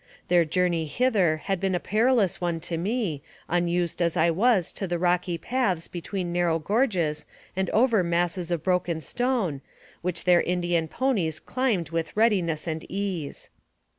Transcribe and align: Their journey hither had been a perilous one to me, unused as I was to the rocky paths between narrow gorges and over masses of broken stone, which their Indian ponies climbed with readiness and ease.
Their 0.29 0.45
journey 0.45 0.87
hither 0.87 1.37
had 1.45 1.59
been 1.59 1.75
a 1.75 1.79
perilous 1.79 2.41
one 2.41 2.59
to 2.61 2.75
me, 2.75 3.21
unused 3.47 4.01
as 4.01 4.17
I 4.17 4.31
was 4.31 4.71
to 4.71 4.87
the 4.87 4.97
rocky 4.97 5.37
paths 5.37 5.87
between 5.87 6.33
narrow 6.33 6.57
gorges 6.57 7.23
and 7.55 7.69
over 7.69 8.03
masses 8.03 8.49
of 8.49 8.63
broken 8.63 9.01
stone, 9.01 9.61
which 10.01 10.23
their 10.23 10.41
Indian 10.41 10.87
ponies 10.87 11.39
climbed 11.39 11.91
with 11.91 12.17
readiness 12.17 12.65
and 12.65 12.83
ease. 12.89 13.51